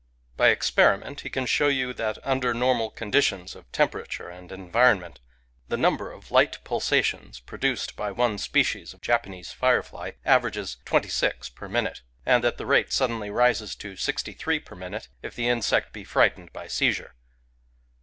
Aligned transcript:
By 0.35 0.47
experiment 0.49 1.21
he 1.21 1.29
can 1.29 1.45
show 1.45 1.67
you 1.67 1.93
that, 1.93 2.17
under 2.25 2.55
normal 2.55 2.89
conditions 2.89 3.55
of 3.55 3.71
temperature 3.71 4.27
and 4.29 4.51
environment, 4.51 5.19
the 5.67 5.77
number 5.77 6.11
of 6.11 6.31
light 6.31 6.57
pulsations 6.63 7.39
pro 7.39 7.59
duced 7.59 7.95
by 7.95 8.11
one 8.11 8.39
species 8.39 8.95
of 8.95 9.01
Japanese 9.01 9.51
firefly 9.51 10.13
averages 10.25 10.77
twenty 10.85 11.09
six 11.09 11.49
per 11.49 11.67
minute; 11.69 12.01
and 12.25 12.43
that 12.43 12.57
the 12.57 12.65
rate 12.65 12.91
suddenly 12.91 13.29
rises 13.29 13.75
to 13.75 13.95
sixty 13.95 14.33
three 14.33 14.59
per 14.59 14.73
minute, 14.75 15.07
if 15.21 15.35
the 15.35 15.47
insect 15.47 15.93
be 15.93 16.03
frightened 16.03 16.51
by 16.51 16.65
seizure. 16.65 17.13